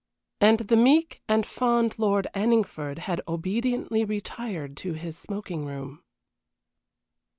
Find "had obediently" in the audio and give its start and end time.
2.97-4.03